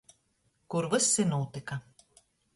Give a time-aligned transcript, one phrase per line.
[0.75, 1.81] Kur vyss i nūtyka.